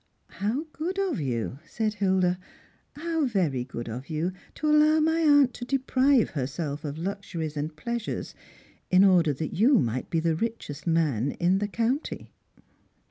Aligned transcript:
"How 0.41 0.65
good 0.73 0.97
of 0.97 1.19
you!" 1.21 1.59
said 1.67 1.93
Hilda;" 1.93 2.39
how 3.05 3.25
very 3.27 3.63
good 3.63 3.87
of 3.87 4.09
you, 4.09 4.31
to 4.55 4.67
allow 4.67 4.99
my 4.99 5.19
aunt 5.19 5.53
to 5.53 5.63
deprive 5.63 6.31
herself 6.31 6.83
of 6.83 6.97
luxuries 6.97 7.55
and 7.55 7.75
pleasures 7.75 8.33
in 8.89 9.03
order 9.03 9.31
that 9.33 9.53
you 9.53 9.77
may 9.77 10.01
be 10.09 10.19
the 10.19 10.35
richest 10.35 10.87
man 10.87 11.33
in 11.33 11.59
the 11.59 11.67
county 11.67 12.31